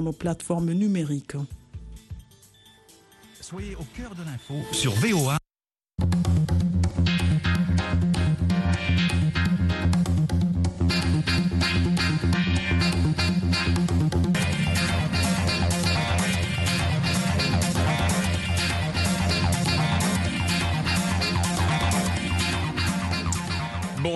[0.00, 1.36] nos plateformes numériques.
[3.40, 5.41] Soyez au cœur de l'info sur VOA.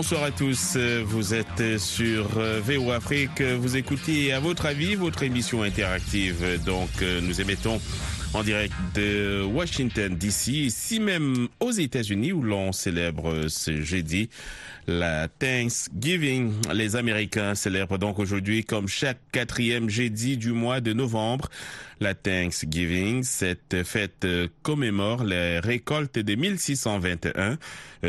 [0.08, 5.64] Bonsoir à tous, vous êtes sur VO Afrique, vous écoutez à votre avis votre émission
[5.64, 7.80] interactive, donc nous émettons
[8.34, 14.28] en direct de Washington DC, ici même aux États-Unis où l'on célèbre ce jeudi
[14.86, 16.52] la Thanksgiving.
[16.72, 21.48] Les Américains célèbrent donc aujourd'hui comme chaque quatrième jeudi du mois de novembre
[22.00, 23.22] la Thanksgiving.
[23.22, 24.26] Cette fête
[24.62, 27.58] commémore les récoltes de 1621,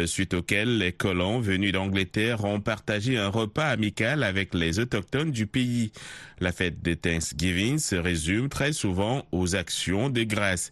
[0.05, 5.48] suite auxquelles les colons venus d'Angleterre ont partagé un repas amical avec les autochtones du
[5.48, 5.91] pays.
[6.40, 10.71] La fête de Thanksgiving se résume très souvent aux actions de grâce.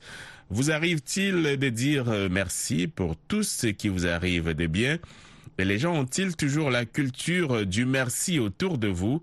[0.50, 5.00] Vous arrive-t-il de dire merci pour tout ce qui vous arrive de bien?
[5.58, 9.22] Et les gens ont-ils toujours la culture du merci autour de vous?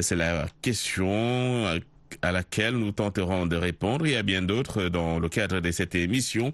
[0.00, 1.80] C'est la question
[2.22, 4.06] à laquelle nous tenterons de répondre.
[4.06, 6.52] Y a bien d'autres dans le cadre de cette émission.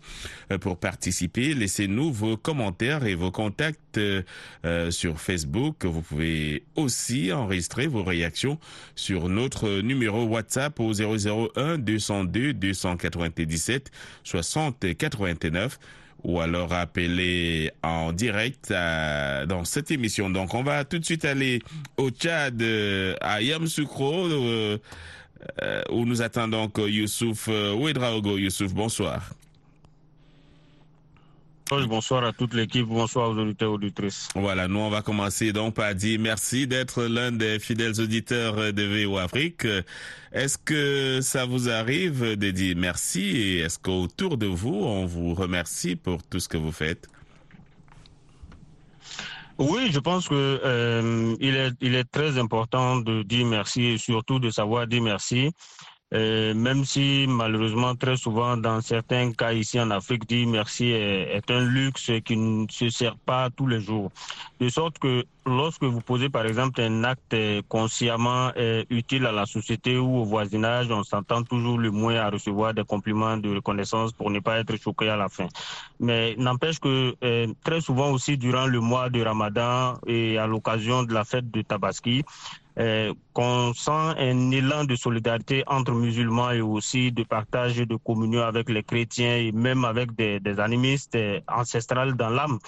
[0.60, 5.84] Pour participer, laissez-nous vos commentaires et vos contacts euh, sur Facebook.
[5.84, 8.58] Vous pouvez aussi enregistrer vos réactions
[8.94, 13.90] sur notre numéro WhatsApp au 001 202 297
[14.24, 15.78] 60 89
[16.22, 20.30] ou alors appeler en direct à, dans cette émission.
[20.30, 21.60] Donc on va tout de suite aller
[21.96, 22.62] au Tchad,
[23.20, 24.78] à Yamoussoukro, euh,
[25.62, 28.36] euh, où nous attend donc Youssouf euh, Ouedraogo.
[28.36, 29.22] Youssouf, bonsoir.
[31.70, 34.28] Bonsoir à toute l'équipe, bonsoir aux auditeurs et auditrices.
[34.34, 38.82] Voilà, nous on va commencer donc par dire merci d'être l'un des fidèles auditeurs de
[38.82, 39.68] VO Afrique.
[40.32, 45.32] Est-ce que ça vous arrive de dire merci et est-ce qu'autour de vous on vous
[45.32, 47.06] remercie pour tout ce que vous faites?
[49.60, 53.98] Oui, je pense que euh, il est il est très important de dire merci et
[53.98, 55.52] surtout de savoir dire merci.
[56.12, 61.48] Euh, même si malheureusement très souvent dans certains cas ici en Afrique, dire merci est,
[61.50, 64.10] un luxe qui ne se sert pas tous les jours.
[64.60, 67.36] De sorte que lorsque vous posez par exemple un acte
[67.68, 72.28] consciemment euh, utile à la société ou au voisinage, on s'entend toujours le moins à
[72.28, 75.46] recevoir des compliments de reconnaissance pour ne pas être choqué à la fin.
[76.00, 81.04] Mais n'empêche que euh, très souvent aussi durant le mois de Ramadan et à l'occasion
[81.04, 82.24] de la fête de Tabaski,
[82.78, 87.96] euh, qu'on sent un élan de solidarité entre musulmans et aussi de partage et de
[87.96, 91.16] communion avec les chrétiens et même avec des, animistes
[91.48, 92.58] ancestrales dans l'âme.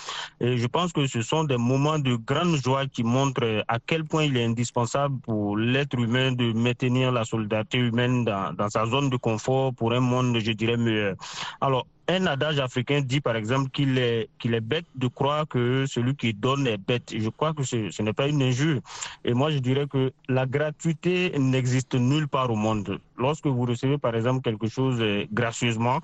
[0.40, 4.04] Et je pense que ce sont des moments de grande joie qui montrent à quel
[4.04, 8.86] point il est indispensable pour l'être humain de maintenir la solidarité humaine dans, dans sa
[8.86, 11.16] zone de confort pour un monde, je dirais, meilleur.
[11.60, 15.87] Alors, un adage africain dit par exemple qu'il est, qu'il est bête de croire que
[15.87, 17.12] celui qui donne est bête.
[17.17, 18.81] Je crois que ce, ce n'est pas une injure.
[19.25, 22.99] Et moi, je dirais que la gratuité n'existe nulle part au monde.
[23.17, 26.00] Lorsque vous recevez par exemple quelque chose euh, gracieusement,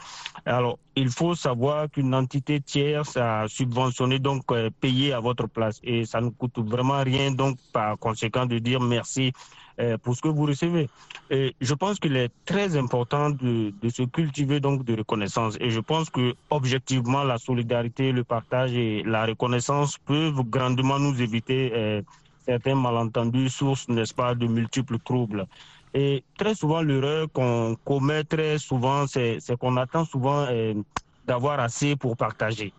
[0.46, 5.80] alors il faut savoir qu'une entité tierce a subventionné, donc euh, payé à votre place.
[5.82, 9.32] Et ça ne coûte vraiment rien, donc par conséquent de dire merci
[10.02, 10.88] pour ce que vous recevez.
[11.30, 15.56] Et je pense qu'il est très important de, de, se cultiver donc de reconnaissance.
[15.60, 21.20] Et je pense que objectivement, la solidarité, le partage et la reconnaissance peuvent grandement nous
[21.20, 22.02] éviter euh,
[22.46, 25.46] certains malentendus, sources, n'est-ce pas, de multiples troubles.
[25.94, 30.74] Et très souvent, l'erreur qu'on commet très souvent, c'est qu'on attend souvent euh,
[31.26, 32.72] d'avoir assez pour partager.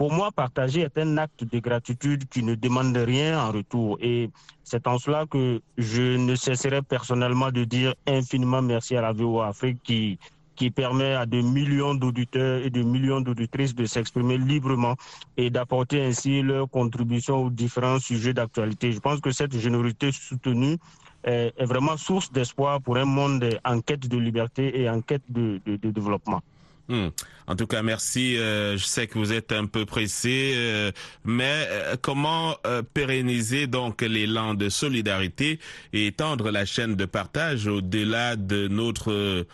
[0.00, 3.98] Pour moi, partager est un acte de gratitude qui ne demande rien en retour.
[4.00, 4.30] Et
[4.64, 9.48] c'est en cela que je ne cesserai personnellement de dire infiniment merci à la VOA
[9.48, 10.18] Afrique qui,
[10.56, 14.96] qui permet à de millions d'auditeurs et de millions d'auditrices de s'exprimer librement
[15.36, 18.92] et d'apporter ainsi leur contribution aux différents sujets d'actualité.
[18.92, 20.78] Je pense que cette générosité soutenue
[21.24, 25.60] est, vraiment source d'espoir pour un monde en quête de liberté et en quête de
[25.76, 26.40] développement.
[26.90, 27.10] Hmm.
[27.46, 28.36] En tout cas, merci.
[28.36, 30.90] Euh, je sais que vous êtes un peu pressé, euh,
[31.24, 32.56] mais euh, comment
[32.94, 35.60] pérenniser donc l'élan de solidarité
[35.92, 39.46] et étendre la chaîne de partage au-delà de notre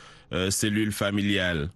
[0.48, 1.68] cellule familiale?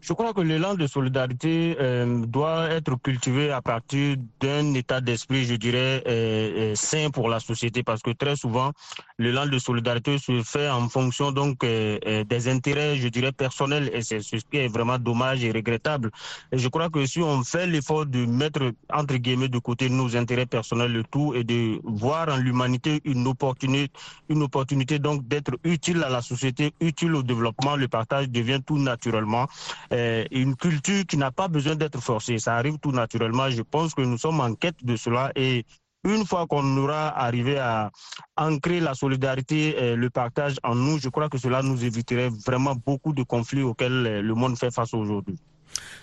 [0.00, 5.44] Je crois que l'élan de solidarité euh, doit être cultivé à partir d'un état d'esprit,
[5.44, 8.72] je dirais, euh, euh, sain pour la société, parce que très souvent,
[9.18, 14.22] l'élan de solidarité se fait en fonction donc des intérêts, je dirais, personnels, et c'est
[14.22, 16.10] ce qui est vraiment dommage et regrettable.
[16.52, 20.16] Et je crois que si on fait l'effort de mettre entre guillemets de côté nos
[20.16, 23.92] intérêts personnels, le tout, et de voir en l'humanité une opportunité,
[24.28, 28.78] une opportunité donc d'être utile à la société, utile au développement, le partage devient tout
[28.78, 29.48] naturellement
[29.92, 32.38] euh, une culture qui n'a pas besoin d'être forcée.
[32.38, 33.50] Ça arrive tout naturellement.
[33.50, 35.64] Je pense que nous sommes en quête de cela et
[36.04, 37.90] une fois qu'on aura arrivé à
[38.36, 42.74] ancrer la solidarité et le partage en nous, je crois que cela nous éviterait vraiment
[42.74, 45.36] beaucoup de conflits auxquels euh, le monde fait face aujourd'hui.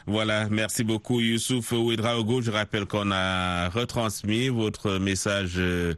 [0.06, 2.42] Voilà, merci beaucoup Youssouf Ouedraogo.
[2.42, 5.96] Je rappelle qu'on a retransmis votre message euh,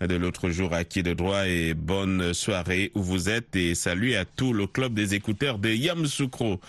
[0.00, 4.14] de l'autre jour à qui de droit et bonne soirée où vous êtes et salut
[4.14, 6.60] à tout le club des écouteurs de Yamsoukro.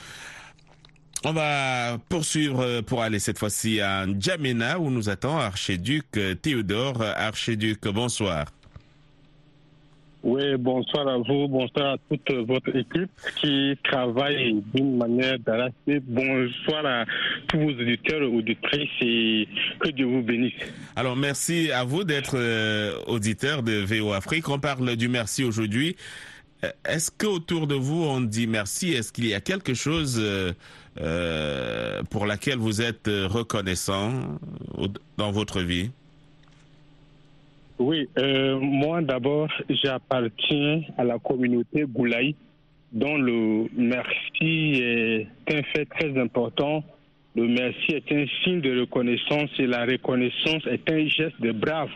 [1.25, 6.35] On va poursuivre euh, pour aller cette fois-ci à N'Djamena où nous attend Archiduc euh,
[6.35, 7.01] Théodore.
[7.01, 8.47] Archiduc, bonsoir.
[10.23, 13.11] Oui, bonsoir à vous, bonsoir à toute votre équipe
[13.41, 16.01] qui travaille d'une manière d'arracher.
[16.01, 17.05] Bonsoir à
[17.47, 19.47] tous vos auditeurs et auditrices et
[19.79, 20.53] que Dieu vous bénisse.
[20.95, 24.49] Alors, merci à vous d'être euh, auditeur de VO Afrique.
[24.49, 25.95] On parle du merci aujourd'hui.
[26.85, 28.93] Est-ce qu'autour de vous, on dit merci?
[28.93, 30.53] Est-ce qu'il y a quelque chose euh,
[32.09, 34.11] pour laquelle vous êtes reconnaissant
[35.17, 35.89] dans votre vie?
[37.79, 42.35] Oui, euh, moi d'abord, j'appartiens à la communauté Goulaï,
[42.91, 46.83] dont le merci est un fait très important.
[47.35, 51.89] Le merci est un signe de reconnaissance et la reconnaissance est un geste de brave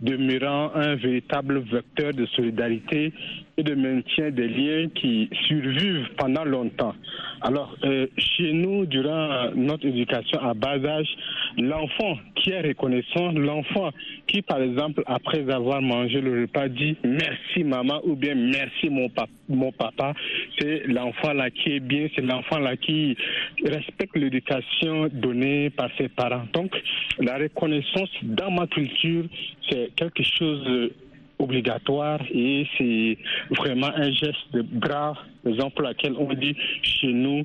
[0.00, 3.12] demeurant un véritable vecteur de solidarité
[3.58, 6.94] et de maintien des liens qui survivent pendant longtemps.
[7.40, 11.08] Alors, euh, chez nous, durant notre éducation à bas âge,
[11.56, 13.90] l'enfant qui est reconnaissant, l'enfant
[14.28, 19.08] qui, par exemple, après avoir mangé le repas, dit merci maman ou bien merci mon,
[19.08, 20.14] papa, mon papa,
[20.58, 23.16] c'est l'enfant là qui est bien, c'est l'enfant là qui
[23.64, 24.77] respecte l'éducation
[25.12, 26.46] donnée par ses parents.
[26.52, 26.76] Donc,
[27.18, 29.24] la reconnaissance dans ma culture,
[29.68, 30.90] c'est quelque chose
[31.38, 33.18] obligatoire et c'est
[33.56, 37.44] vraiment un geste grave, raison pour laquelle on dit chez nous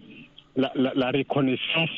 [0.55, 1.89] la, reconnaissance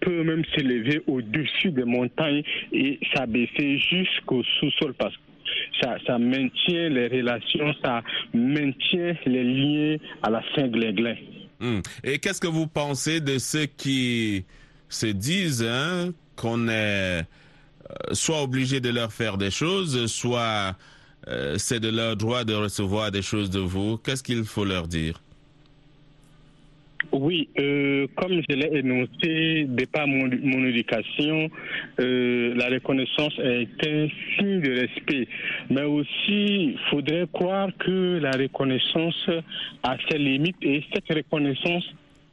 [0.00, 5.22] peut même s'élever au-dessus des montagnes et s'abaisser jusqu'au sous-sol parce que
[6.06, 8.02] ça, maintient les relations, ça
[8.34, 11.16] maintient les liens à la Saint-Gléglin.
[11.60, 11.80] Hmm.
[12.04, 14.44] Et qu'est-ce que vous pensez de ceux qui
[14.88, 17.22] se disent hein, qu'on est euh,
[18.12, 20.76] soit obligé de leur faire des choses, soit
[21.26, 23.98] euh, c'est de leur droit de recevoir des choses de vous?
[23.98, 25.20] Qu'est-ce qu'il faut leur dire?
[27.20, 31.50] Oui, euh, comme je l'ai énoncé de par mon, mon éducation,
[32.00, 35.28] euh, la reconnaissance est un signe de respect.
[35.70, 36.08] Mais aussi,
[36.72, 39.28] il faudrait croire que la reconnaissance
[39.82, 41.84] a ses limites et cette reconnaissance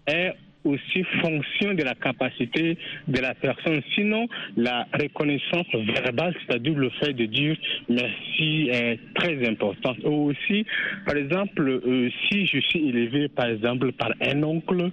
[0.07, 0.33] est
[0.65, 2.77] aussi fonction de la capacité
[3.07, 3.81] de la personne.
[3.93, 4.27] Sinon,
[4.57, 7.55] la reconnaissance verbale, c'est-à-dire le fait de dire
[7.89, 9.97] merci, est très importante.
[10.03, 10.65] Aussi,
[11.05, 14.91] par exemple, euh, si je suis élevé, par exemple, par un oncle,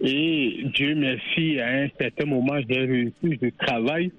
[0.00, 4.10] et Dieu merci, à un certain moment, j'ai réussi, je travaille,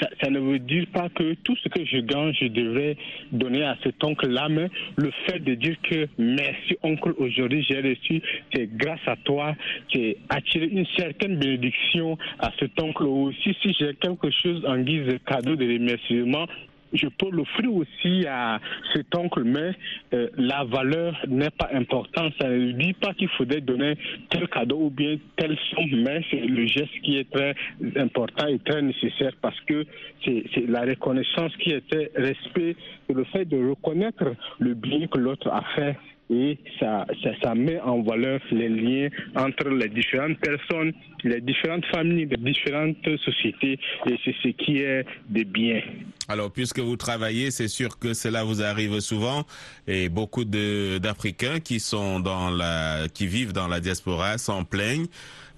[0.00, 2.96] ça, ne veut dire pas que tout ce que je gagne, je devrais
[3.32, 8.22] donner à cet oncle-là, mais le fait de dire que merci oncle, aujourd'hui j'ai reçu,
[8.54, 9.54] c'est grâce à toi,
[9.92, 13.56] c'est attirer une certaine bénédiction à cet oncle aussi.
[13.62, 16.46] Si j'ai quelque chose en guise de cadeau de remerciement,
[16.92, 18.60] je peux l'offrir aussi à
[18.94, 19.72] cet oncle, mais
[20.14, 22.32] euh, la valeur n'est pas importante.
[22.40, 23.96] Ça ne dit pas qu'il faudrait donner
[24.30, 27.54] tel cadeau ou bien telle somme, mais c'est le geste qui est très
[27.96, 29.84] important et très nécessaire parce que
[30.24, 32.76] c'est la reconnaissance qui était respect,
[33.12, 34.24] le fait de reconnaître
[34.58, 35.96] le bien que l'autre a fait
[36.30, 37.06] et ça,
[37.42, 40.92] ça, met en valeur les liens entre les différentes personnes,
[41.24, 45.80] les différentes familles, les différentes sociétés, et c'est ce qui est de bien.
[46.28, 49.46] Alors, puisque vous travaillez, c'est sûr que cela vous arrive souvent,
[49.86, 55.06] et beaucoup d'Africains qui sont dans la, qui vivent dans la diaspora s'en plaignent.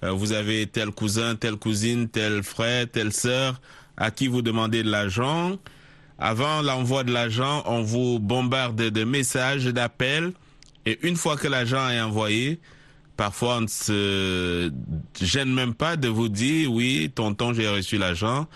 [0.03, 3.61] Euh, vous avez tel cousin, telle cousine, tel frère, telle sœur
[3.97, 5.57] à qui vous demandez de l'argent.
[6.17, 10.31] Avant l'envoi de l'argent, on vous bombarde de messages, d'appels
[10.85, 12.59] et une fois que l'argent est envoyé,
[13.17, 14.71] parfois on ne se
[15.21, 18.47] gêne même pas de vous dire oui, tonton, j'ai reçu l'argent.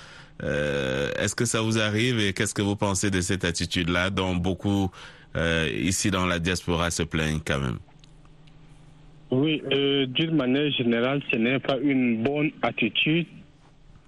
[0.44, 4.36] Euh, Est-ce que ça vous arrive et qu'est-ce que vous pensez de cette attitude-là dont
[4.36, 4.91] beaucoup
[5.36, 7.77] euh, ici dans la diaspora se plaignent quand même?
[9.32, 13.27] Oui, euh, d'une manière générale, ce n'est pas une bonne attitude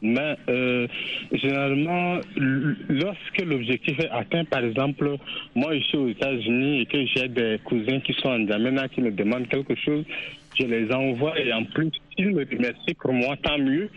[0.01, 0.87] mais euh,
[1.31, 5.17] généralement, lorsque l'objectif est atteint, par exemple,
[5.55, 9.01] moi je suis aux États-Unis et que j'ai des cousins qui sont en Jamena qui
[9.01, 10.05] me demandent quelque chose,
[10.59, 13.89] je les envoie et en plus, s'ils me remercient pour moi, tant mieux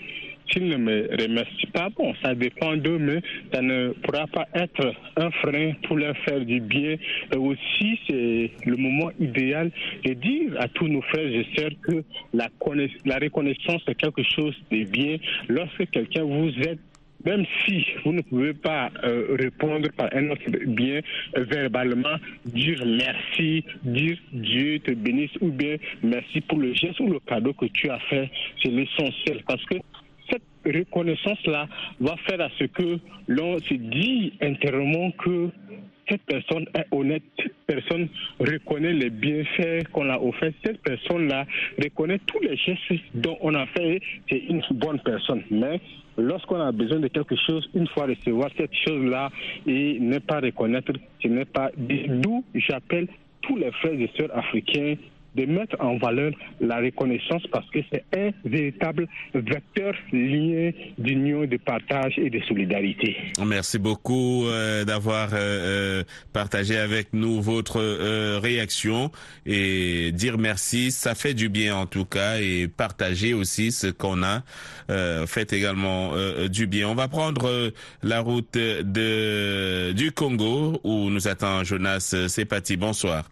[0.50, 3.21] s'ils ne me remercient pas, bon, ça dépend d'eux, mais
[3.52, 6.97] ça ne pourra pas être un frein pour leur faire du bien.
[7.33, 9.71] Et aussi, c'est le moment idéal
[10.04, 12.02] de dire à tous nos frères et sœurs que
[12.35, 12.49] la,
[13.04, 15.16] la reconnaissance est quelque chose de bien.
[15.49, 16.78] Lorsque quelqu'un vous aide,
[17.25, 21.00] même si vous ne pouvez pas euh, répondre par un autre bien
[21.37, 22.16] euh, verbalement,
[22.47, 27.52] dire merci, dire Dieu te bénisse ou bien merci pour le geste ou le cadeau
[27.52, 28.30] que tu as fait,
[28.62, 29.76] c'est l'essentiel parce que
[30.64, 31.69] reconnaissance-là
[32.00, 32.99] va faire à ce que
[33.29, 35.50] l'on se dit intérieurement que
[36.09, 37.23] cette personne est honnête,
[37.67, 38.09] personne
[38.40, 41.47] reconnaît les bienfaits qu'on a offert, cette personne-là
[41.81, 45.43] reconnaît tous les gestes dont on a fait, c'est une bonne personne.
[45.50, 45.81] Mais
[46.19, 49.31] lorsqu'on a besoin de quelque chose, une fois recevoir cette chose-là
[49.67, 53.07] et ne pas reconnaître, ce n'est pas d'où j'appelle
[53.43, 54.97] tous les frères et sœurs africains
[55.35, 61.57] de mettre en valeur la reconnaissance parce que c'est un véritable vecteur lié d'union, de
[61.57, 63.17] partage et de solidarité.
[63.45, 65.37] Merci beaucoup euh, d'avoir euh,
[66.01, 67.81] euh, partagé avec nous votre
[68.41, 69.11] réaction
[69.47, 74.23] et dire merci, ça fait du bien en tout cas et partager aussi ce qu'on
[74.23, 74.43] a
[75.27, 76.13] fait également
[76.49, 76.89] du bien.
[76.89, 77.73] On va prendre
[78.03, 82.77] la route de du Congo où nous attend Jonas Sepati.
[82.77, 83.25] Bonsoir.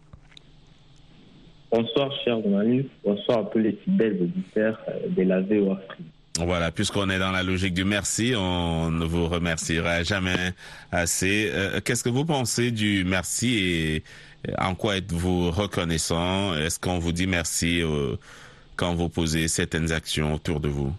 [1.71, 2.89] Bonsoir, chers journalistes.
[3.05, 5.79] Bonsoir à tous les fidèles auditeurs euh, de la VOA.
[6.39, 10.53] Voilà, puisqu'on est dans la logique du merci, on ne vous remerciera jamais
[10.93, 11.51] assez.
[11.53, 14.03] Euh, qu'est-ce que vous pensez du merci et
[14.57, 16.55] en quoi êtes-vous reconnaissant?
[16.55, 18.17] Est-ce qu'on vous dit merci euh,
[18.77, 20.93] quand vous posez certaines actions autour de vous?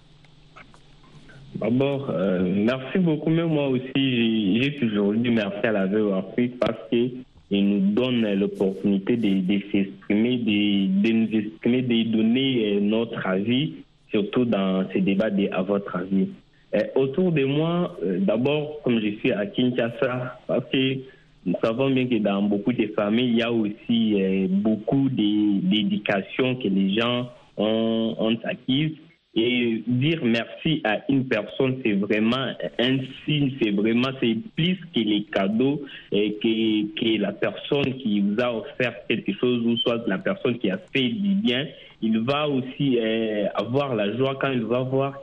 [1.56, 3.32] D'abord, merci beaucoup.
[3.32, 6.24] Mais moi aussi, j'ai toujours dit merci à la VOA
[6.60, 7.10] parce que
[7.52, 13.74] et nous donne l'opportunité de, s'exprimer, de, de, nous exprimer, de donner euh, notre avis,
[14.12, 16.28] surtout dans ces débats de, à votre avis.
[16.76, 20.98] Euh, autour de moi, euh, d'abord, comme je suis à Kinshasa, parce que
[21.46, 26.68] nous savons bien que dans beaucoup de familles, il y a aussi beaucoup d'éducation que
[26.68, 28.92] les gens ont, ont acquises.
[29.42, 35.00] Et dire merci à une personne, c'est vraiment un signe, c'est vraiment, c'est plus que
[35.00, 35.82] les cadeaux
[36.12, 40.58] et que, que la personne qui vous a offert quelque chose ou soit la personne
[40.58, 41.66] qui a fait du bien,
[42.02, 45.22] il va aussi euh, avoir la joie quand il va voir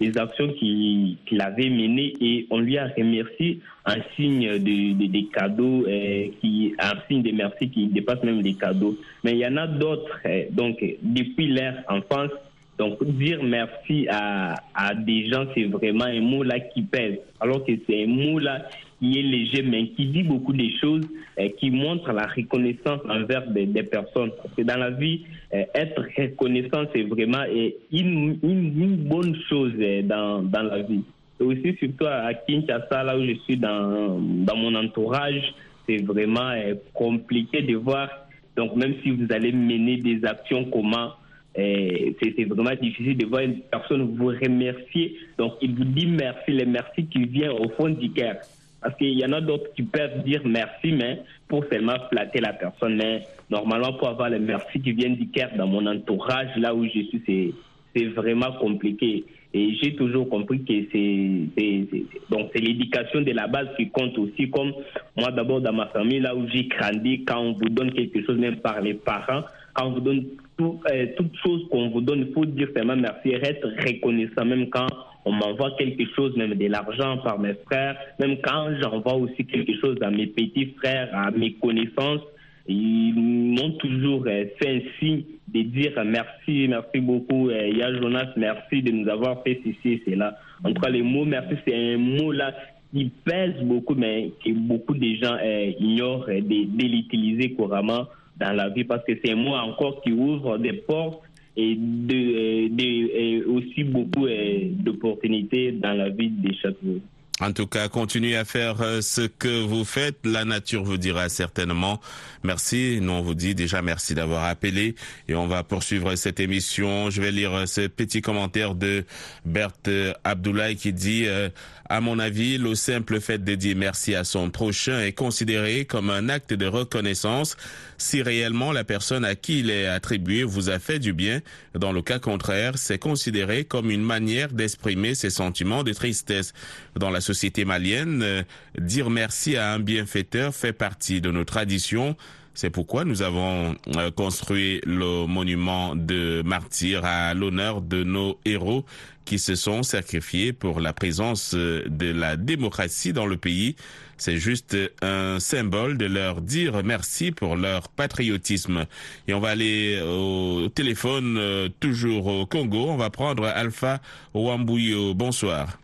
[0.00, 5.86] les actions qu'il avait menées et on lui a remercié un signe de, de, cadeaux,
[5.86, 8.96] euh, qui, un signe de merci qui dépasse même les cadeaux.
[9.24, 12.30] Mais il y en a d'autres, euh, donc depuis leur enfance,
[12.78, 14.54] donc, dire merci à,
[14.94, 18.66] des gens, c'est vraiment un mot là qui pèse, alors que c'est un mot là
[19.00, 21.04] qui est léger, mais qui dit beaucoup de choses,
[21.36, 24.30] et qui montre la reconnaissance envers des, personnes.
[24.40, 30.02] Parce que dans la vie, euh, être reconnaissant, c'est vraiment euh, une, bonne chose euh,
[30.02, 31.02] dans, dans la vie.
[31.40, 35.52] Et aussi, surtout à Kinshasa, là où je suis dans, dans mon entourage,
[35.88, 36.52] c'est vraiment
[36.94, 38.08] compliqué de voir.
[38.56, 41.12] Donc, même si vous allez mener des actions, comment
[41.54, 45.16] c'est vraiment difficile de voir une personne vous remercier.
[45.38, 48.36] Donc, il vous dit merci, les merci qui viennent au fond du cœur.
[48.80, 52.52] Parce qu'il y en a d'autres qui peuvent dire merci, mais pour seulement flatter la
[52.52, 52.96] personne.
[52.96, 56.84] Mais normalement, pour avoir les merci qui viennent du cœur dans mon entourage, là où
[56.84, 57.54] je suis,
[57.94, 59.24] c'est vraiment compliqué.
[59.54, 64.50] Et j'ai toujours compris que c'est donc c'est l'éducation de la base qui compte aussi.
[64.50, 64.72] Comme
[65.16, 68.36] moi d'abord dans ma famille, là où j'ai grandi, quand on vous donne quelque chose,
[68.36, 70.26] même par les parents, quand on vous donne
[70.58, 74.68] tout, euh, toute chose qu'on vous donne, il faut dire vraiment merci, être reconnaissant, même
[74.68, 74.88] quand
[75.24, 79.78] on m'envoie quelque chose, même de l'argent par mes frères, même quand j'envoie aussi quelque
[79.80, 82.22] chose à mes petits frères, à mes connaissances,
[82.66, 87.48] ils m'ont toujours euh, fait signe de dire merci, merci beaucoup.
[87.48, 90.36] Euh, Il y a Jonas, merci de nous avoir fait ceci et cela.
[90.64, 92.52] En tout cas, les mots merci, c'est un mot là
[92.92, 95.36] qui pèse beaucoup, mais que beaucoup de gens
[95.78, 98.06] ignorent de, de l'utiliser couramment
[98.38, 101.22] dans la vie parce que c'est moi encore qui ouvre des portes
[101.56, 107.00] et de, aussi beaucoup d'opportunités dans la vie de chaque jour.
[107.40, 110.18] En tout cas, continuez à faire euh, ce que vous faites.
[110.24, 112.00] La nature vous dira certainement
[112.42, 112.98] merci.
[113.00, 114.96] Nous, on vous dit déjà merci d'avoir appelé
[115.28, 117.10] et on va poursuivre cette émission.
[117.10, 119.04] Je vais lire ce petit commentaire de
[119.44, 119.88] Berthe
[120.24, 121.48] Abdoulaye qui dit, euh,
[121.88, 126.10] à mon avis, le simple fait de dire merci à son prochain est considéré comme
[126.10, 127.56] un acte de reconnaissance
[127.98, 131.40] si réellement la personne à qui il est attribué vous a fait du bien.
[131.74, 136.52] Dans le cas contraire, c'est considéré comme une manière d'exprimer ses sentiments de tristesse.
[136.98, 138.42] Dans la société malienne, euh,
[138.76, 142.16] dire merci à un bienfaiteur fait partie de nos traditions.
[142.54, 148.84] C'est pourquoi nous avons euh, construit le monument de martyrs à l'honneur de nos héros
[149.24, 153.76] qui se sont sacrifiés pour la présence euh, de la démocratie dans le pays.
[154.16, 158.86] C'est juste un symbole de leur dire merci pour leur patriotisme.
[159.28, 162.88] Et on va aller au téléphone, toujours au Congo.
[162.88, 164.00] On va prendre Alpha
[164.34, 165.14] Wambouyo.
[165.14, 165.78] Bonsoir.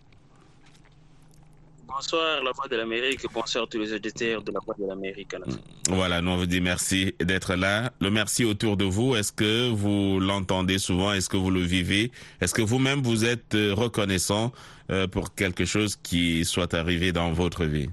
[1.97, 3.25] Bonsoir, la Voix de l'Amérique.
[3.33, 5.37] Bonsoir, tous les auditeurs de la Voix de l'Amérique.
[5.89, 7.93] Voilà, nous on vous dit merci d'être là.
[8.01, 11.13] Le merci autour de vous, est-ce que vous l'entendez souvent?
[11.13, 12.11] Est-ce que vous le vivez?
[12.41, 14.51] Est-ce que vous-même vous êtes reconnaissant
[15.13, 17.89] pour quelque chose qui soit arrivé dans votre vie?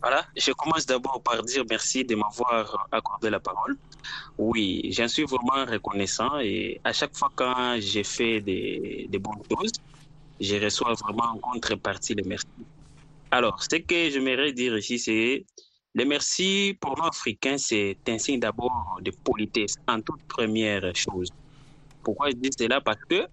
[0.00, 3.76] Voilà, je commence d'abord par dire merci de m'avoir accordé la parole.
[4.38, 9.42] Oui, j'en suis vraiment reconnaissant et à chaque fois quand j'ai fait des, des bonnes
[9.50, 9.72] choses,
[10.40, 12.46] je reçois vraiment en contrepartie les merci.
[13.30, 15.44] Alors, ce que j'aimerais dire ici, c'est
[15.94, 21.28] les merci pour nous Africains, c'est un signe d'abord de politesse en toute première chose.
[22.02, 22.80] Pourquoi je dis cela?
[22.80, 23.26] Parce que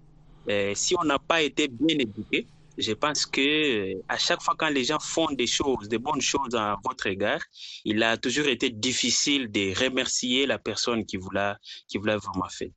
[0.50, 4.70] euh, si on n'a pas été bien éduqué, je pense que à chaque fois quand
[4.70, 7.42] les gens font des choses, des bonnes choses à votre égard,
[7.86, 12.50] il a toujours été difficile de remercier la personne qui vous l'a qui vous vraiment
[12.50, 12.74] fait.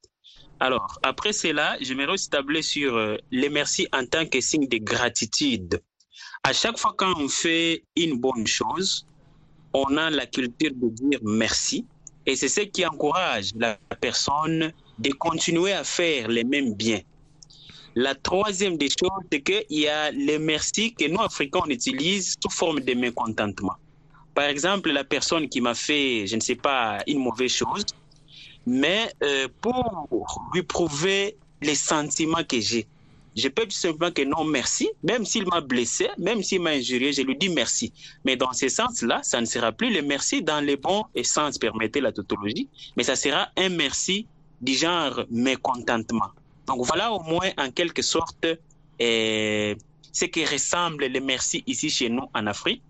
[0.60, 4.78] Alors, après cela, j'aimerais aussi tabler sur euh, les merci en tant que signe de
[4.78, 5.80] gratitude.
[6.42, 9.06] À chaque fois quand on fait une bonne chose,
[9.72, 11.86] on a la culture de dire merci.
[12.26, 17.00] Et c'est ce qui encourage la personne de continuer à faire les mêmes biens.
[17.96, 22.34] La troisième des choses, c'est qu'il y a les merci que nous, Africains, on utilise
[22.42, 23.74] sous forme de mécontentement.
[24.34, 27.84] Par exemple, la personne qui m'a fait, je ne sais pas, une mauvaise chose,
[28.66, 30.10] mais euh, pour
[30.52, 32.86] lui prouver les sentiments que j'ai.
[33.36, 37.22] Je peux simplement que non, merci, même s'il m'a blessé, même s'il m'a injurié, je
[37.22, 37.92] lui dis merci.
[38.24, 42.00] Mais dans ce sens-là, ça ne sera plus le merci dans les bons sens, permettez
[42.00, 44.26] la tautologie, mais ça sera un merci
[44.60, 46.30] du genre mécontentement.
[46.66, 49.74] Donc voilà au moins en quelque sorte euh,
[50.12, 52.82] ce qui ressemble les merci ici chez nous en Afrique,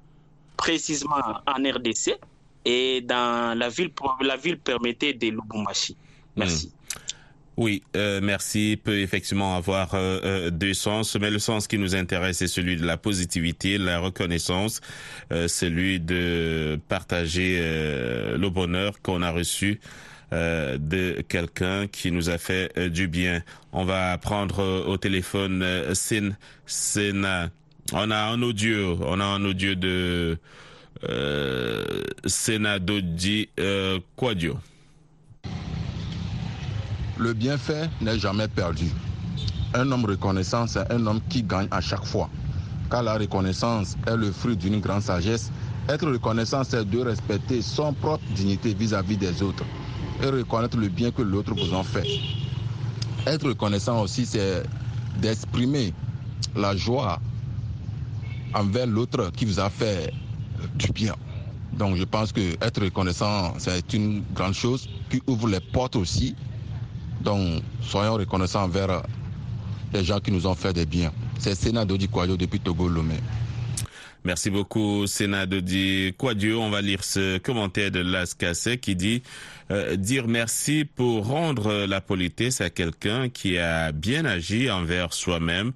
[0.59, 1.17] précisément
[1.47, 2.19] en RDC,
[2.65, 3.91] et dans la ville,
[4.21, 5.97] la ville permettait de Lubumbashi.
[6.37, 6.69] Merci.
[6.69, 6.85] Mmh.
[7.57, 12.43] Oui, euh, merci peut effectivement avoir euh, deux sens, mais le sens qui nous intéresse
[12.43, 14.81] est celui de la positivité, la reconnaissance,
[15.31, 19.81] euh, celui de partager le bonheur qu'on a reçu
[20.33, 23.43] de quelqu'un qui nous a fait du bien.
[23.73, 26.37] On va prendre au téléphone Sen,
[26.67, 27.51] Sena.
[27.93, 30.39] On a un audio, on a un audio de
[31.09, 34.57] euh, Senadodi euh, Quadio.
[37.19, 38.87] Le bienfait n'est jamais perdu.
[39.75, 42.29] Un homme reconnaissant, c'est un homme qui gagne à chaque fois.
[42.91, 45.51] Car la reconnaissance est le fruit d'une grande sagesse.
[45.89, 49.65] Être reconnaissant, c'est de respecter son propre dignité vis-à-vis -vis des autres
[50.23, 52.07] et reconnaître le bien que l'autre vous en fait.
[53.27, 54.63] Être reconnaissant aussi, c'est
[55.21, 55.93] d'exprimer
[56.57, 57.21] la joie
[58.55, 60.13] envers l'autre qui vous a fait
[60.75, 61.15] du bien.
[61.73, 66.37] Donc je pense que être reconnaissant, c'est une grande chose qui ouvre les portes aussi.
[67.21, 69.03] Donc soyons reconnaissants envers
[69.93, 71.13] les gens qui nous ont fait des biens.
[71.39, 73.17] C'est Sénat Dodi Kouadio depuis Togo Lomé.
[74.25, 76.61] Merci beaucoup, Sénat Dodi Kouadio.
[76.63, 79.23] On va lire ce commentaire de Las Cassé qui dit
[79.71, 85.73] euh, dire merci pour rendre la politesse à quelqu'un qui a bien agi envers soi-même.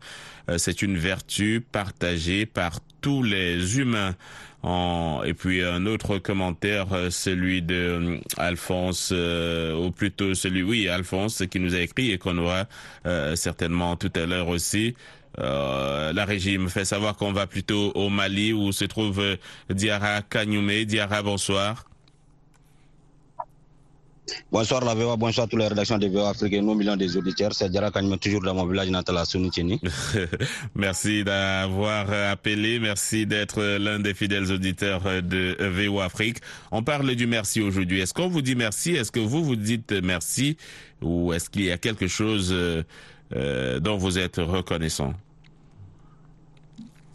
[0.48, 4.14] Euh, c'est une vertu partagée par tous les humains.
[4.62, 10.88] En, et puis un autre commentaire, celui de euh, Alphonse, euh, ou plutôt celui, oui,
[10.88, 12.64] Alphonse, qui nous a écrit et qu'on aura
[13.06, 14.96] euh, certainement tout à l'heure aussi.
[15.38, 19.22] Euh, la régie me fait savoir qu'on va plutôt au Mali où se trouve
[19.70, 20.84] Diara Kanyume.
[20.84, 21.87] Diara, bonsoir.
[24.50, 27.18] Bonsoir la VOA, bonsoir à toutes les rédactions de VOA Afrique et nos millions des
[27.18, 27.52] auditeurs.
[27.52, 29.24] C'est Diara Kanyume, toujours dans mon village natal à
[30.74, 36.38] merci d'avoir appelé, merci d'être l'un des fidèles auditeurs de VOA Afrique.
[36.70, 38.00] On parle du merci aujourd'hui.
[38.00, 38.92] Est-ce qu'on vous dit merci?
[38.92, 40.56] Est-ce que vous vous dites merci?
[41.02, 45.12] Ou est-ce qu'il y a quelque chose euh, dont vous êtes reconnaissant?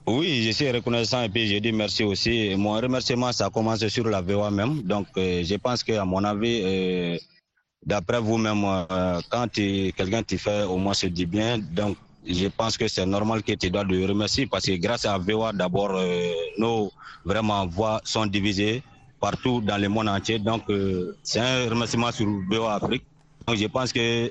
[0.06, 2.54] Oui, je suis reconnaissant et puis je dis merci aussi.
[2.58, 4.82] Mon remerciement, ça commence sur la VOA même.
[4.82, 7.18] Donc, euh, je pense qu'à mon avis, euh,
[7.86, 11.96] d'après vous-même, euh, quand quelqu'un te fait au moins se dit bien, donc
[12.28, 15.54] je pense que c'est normal que tu dois le remercier parce que grâce à VOA,
[15.54, 15.98] d'abord,
[16.58, 16.92] nos
[17.24, 18.84] vraiment voix sont divisées
[19.22, 20.38] partout dans le monde entier.
[20.38, 20.64] Donc,
[21.24, 23.04] c'est un remerciement sur VOA Afrique.
[23.48, 24.30] Donc, je pense que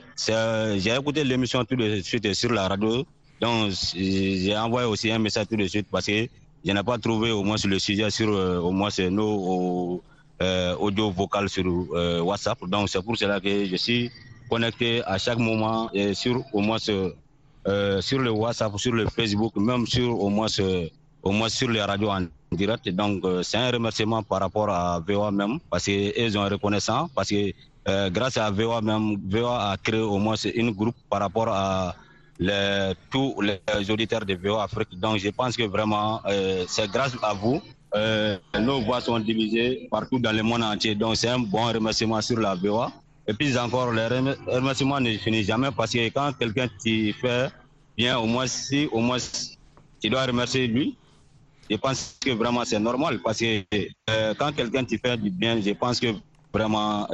[0.78, 3.06] j'ai écouté l'émission tout de suite sur la radio.
[3.42, 6.28] Donc, j'ai envoyé aussi un message tout de suite parce que
[6.64, 10.00] je n'ai pas trouvé au moins sur le sujet sur euh, au moins nos
[10.40, 12.58] euh, audio vocal sur euh, WhatsApp.
[12.68, 14.12] Donc, c'est pour cela que je suis
[14.48, 17.14] connecté à chaque moment sur au moins sur,
[18.00, 20.46] sur le WhatsApp, sur le Facebook, même sur au moins
[21.24, 22.88] au moins sur les radios en direct.
[22.90, 28.08] Donc, c'est un remerciement par rapport à VOA même parce qu'ils ont reconnaissant parce que
[28.10, 31.96] grâce à VOA même, VOA a créé au moins une groupe par rapport à
[32.38, 34.98] les, tous les auditeurs de VO Afrique.
[34.98, 37.60] Donc je pense que vraiment, euh, c'est grâce à vous.
[37.94, 40.94] Euh, nos voix sont divisées partout dans le monde entier.
[40.94, 42.90] Donc c'est un bon remerciement sur la VOA.
[43.26, 44.06] Et puis encore, le
[44.46, 47.50] remerciement ne finit jamais parce que quand quelqu'un t'y fait
[47.96, 49.18] bien, au moins si, au moins,
[50.00, 50.96] tu dois remercier lui.
[51.70, 53.62] Je pense que vraiment c'est normal parce que
[54.10, 56.08] euh, quand quelqu'un t'y fait du bien, je pense que
[56.52, 57.06] vraiment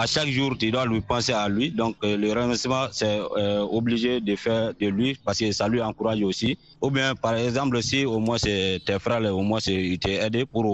[0.00, 1.70] à chaque jour, tu dois lui penser à lui.
[1.70, 5.82] Donc, euh, le remerciement, c'est euh, obligé de faire de lui parce que ça lui
[5.82, 6.56] encourage aussi.
[6.80, 10.46] Ou bien, par exemple, si au moins c'est tes frères, au moins il t'a aidé
[10.46, 10.64] pour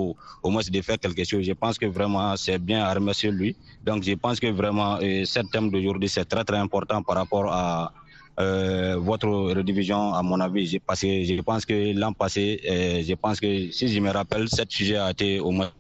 [0.45, 1.45] au, moins de faire quelque chose.
[1.45, 3.57] Je pense que vraiment, c'est bien à remercier lui.
[3.85, 7.53] Donc, je pense que vraiment, euh, ce thème d'aujourd'hui, c'est très, très important par rapport
[7.53, 7.93] à
[8.99, 9.27] votre
[9.59, 10.79] redivision, à mon avis.
[10.87, 12.61] Parce que je pense que l'an passé,
[13.09, 15.71] je pense que si je me rappelle, ce sujet a été au moins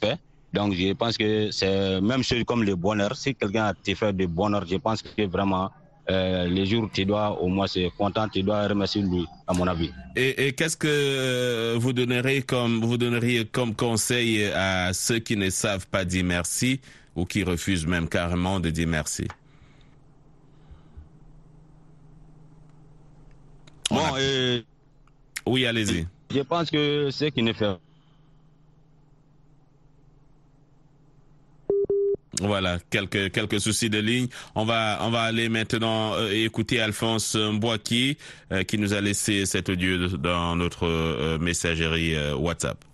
[0.00, 0.16] fait.
[0.54, 3.16] Donc, je pense que c'est même chose comme le bonheur.
[3.16, 5.72] Si quelqu'un a te fait du bonheur, je pense que vraiment,
[6.08, 9.66] euh, les jours, tu dois au moins se content, tu dois remercier lui, à mon
[9.66, 9.90] avis.
[10.14, 15.50] Et, qu'est-ce que euh, vous donneriez comme vous donneriez comme conseil à ceux qui ne
[15.50, 16.80] savent pas dire merci
[17.16, 19.26] ou qui refusent même carrément de dire merci?
[23.90, 24.62] Bon, euh,
[25.46, 26.06] oui, allez-y.
[26.32, 27.76] Je pense que ce qui ne fait
[32.40, 34.26] Voilà, quelques quelques soucis de ligne.
[34.54, 38.16] On va aller maintenant euh, écouter Alphonse Mbouaki
[38.52, 42.84] euh, qui nous a laissé cet audio dans notre euh, messagerie WhatsApp.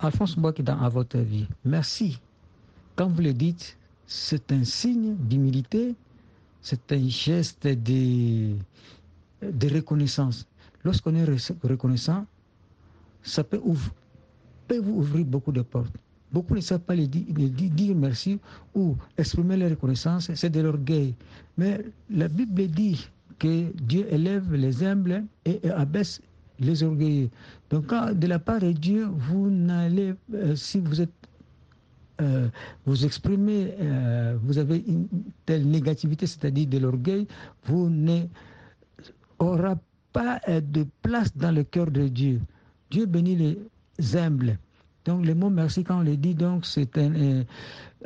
[0.00, 1.46] Alphonse Mbouaki dans à votre vie.
[1.64, 2.18] Merci.
[2.96, 5.94] Quand vous le dites, c'est un signe d'humilité,
[6.60, 8.54] c'est un geste de,
[9.74, 10.46] reconnaissance.
[10.84, 11.24] Lorsqu'on est
[11.62, 12.26] reconnaissant,
[13.22, 15.94] ça peut, ouvrir beaucoup de portes.
[16.32, 18.38] Beaucoup ne savent pas dire, merci
[18.74, 21.14] ou exprimer leur reconnaissance, c'est de l'orgueil.
[21.58, 23.06] Mais la Bible dit
[23.38, 26.20] que Dieu élève les humbles et abaisse
[26.58, 27.28] les orgueilleux.
[27.70, 31.10] Donc, de la part de Dieu, vous n'allez, euh, si vous êtes,
[32.20, 32.48] euh,
[32.86, 35.08] vous exprimez, euh, vous avez une
[35.44, 37.26] telle négativité, c'est-à-dire de l'orgueil,
[37.64, 39.74] vous n'aurez
[40.12, 42.40] pas de place dans le cœur de Dieu.
[42.90, 44.58] Dieu bénit les humbles.
[45.04, 47.44] Donc le mot merci, quand on le dit, donc c'est un euh,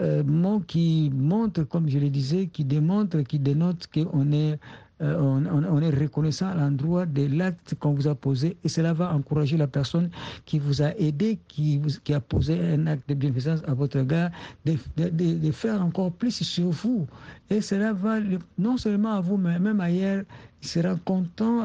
[0.01, 4.59] euh, mot qui montre, comme je le disais, qui démontre, qui dénote qu'on est,
[5.03, 9.13] euh, on, est reconnaissant à l'endroit de l'acte qu'on vous a posé et cela va
[9.15, 10.09] encourager la personne
[10.47, 14.31] qui vous a aidé, qui, qui a posé un acte de bienfaisance à votre gars,
[14.65, 17.07] de, de, faire encore plus sur vous.
[17.51, 18.21] Et cela va
[18.57, 20.25] non seulement à vous, mais même ailleurs,
[20.63, 21.65] il sera content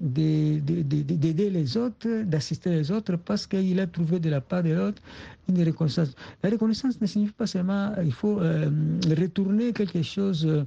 [0.00, 5.00] d'aider les autres, d'assister les autres, parce qu'il a trouvé de la part de l'autre
[5.48, 6.14] une reconnaissance.
[6.42, 8.70] La reconnaissance ne signifie pas seulement il faut euh,
[9.18, 10.64] retourner quelque chose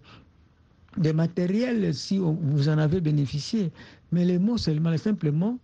[0.98, 3.72] de matériel si vous en avez bénéficié,
[4.12, 5.60] mais les mots seulement, les simples mots,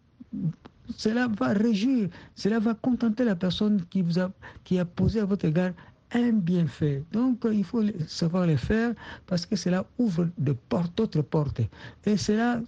[0.97, 4.31] cela va réjouir, cela va contenter la personne qui vous a,
[4.63, 5.71] qui a posé à votre égard
[6.13, 7.03] un bienfait.
[7.11, 8.93] Donc, il faut savoir le faire
[9.25, 11.61] parce que cela ouvre de portes, d'autres portes.
[12.05, 12.61] Et cela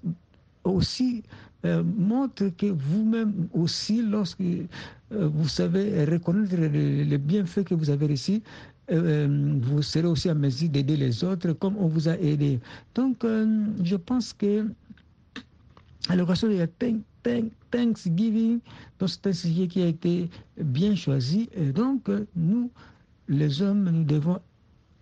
[0.70, 1.24] aussi
[1.66, 4.68] euh, montre que vous-même aussi, lorsque euh,
[5.10, 8.42] vous savez reconnaître les, bienfaits que vous avez reçus,
[8.92, 12.60] euh, vous serez aussi en mesure d'aider les autres comme on vous a aidé.
[12.94, 13.26] Donc,
[13.84, 14.68] je pense que
[16.08, 16.68] à l'occasion de
[17.72, 18.60] Thanksgiving,
[19.08, 20.30] c'est un sujet qui a été
[20.62, 21.50] bien choisi.
[21.54, 22.70] Et donc, nous,
[23.28, 24.40] les hommes, nous devons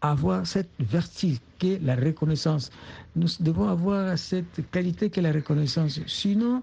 [0.03, 2.69] avoir cette vertu qu'est la reconnaissance.
[3.15, 5.99] Nous devons avoir cette qualité qu'est la reconnaissance.
[6.07, 6.61] Sinon,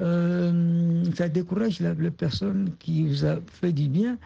[0.00, 4.18] euh, ça décourage la, personne qui vous a fait du bien.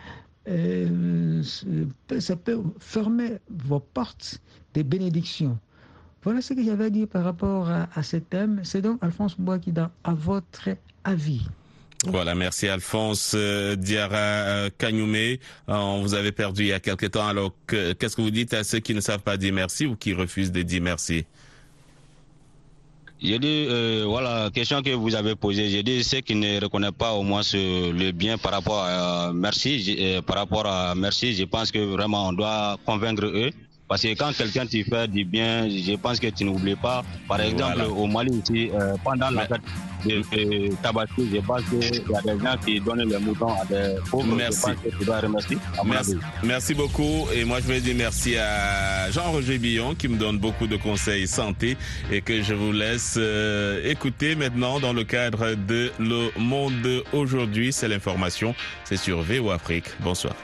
[0.48, 1.42] Euh,
[2.18, 4.40] ça peut fermer vos portes
[4.74, 5.58] des bénédictions.
[6.24, 8.60] Voilà ce que j'avais dire par rapport à, ce thème.
[8.64, 10.70] C'est donc Alphonse Boakida, à votre
[11.04, 11.46] avis.
[12.06, 15.40] Voilà, merci Alphonse euh, Diara euh, Kagnoumé.
[15.68, 17.26] Euh, on vous avait perdu il y a quelque temps.
[17.26, 19.96] Alors, que- qu'est-ce que vous dites à ceux qui ne savent pas dire merci ou
[19.96, 21.24] qui refusent de dire merci?
[23.20, 25.70] J'ai dit, euh, voilà, question que vous avez posée.
[25.70, 29.32] J'ai dit ceux qui ne reconnaissent pas au moins ce- le bien par rapport à
[29.34, 33.50] merci, euh, par rapport à merci, je pense que vraiment on doit convaincre eux.
[33.88, 37.02] Parce que quand quelqu'un te fait du bien, je pense que tu n'oublies pas.
[37.26, 37.90] Par exemple, Voilà.
[37.90, 39.60] au Mali ici, euh, pendant la fête
[40.04, 43.94] de, Tabaski, je pense qu'il y a des gens qui donnent les moutons à des
[44.10, 44.34] pauvres.
[44.36, 44.60] Merci.
[44.60, 45.56] Je pense que tu dois remercier.
[45.78, 47.26] à mon Merci, merci beaucoup.
[47.34, 51.26] Et moi, je vais dire merci à Jean-Roger Billon qui me donne beaucoup de conseils
[51.26, 51.76] santé
[52.12, 57.72] et que je vous laisse euh, écouter maintenant dans le cadre de Le Monde aujourd'hui.
[57.72, 58.54] C'est l'information.
[58.84, 59.86] C'est sur VO Afrique.
[60.00, 60.34] Bonsoir.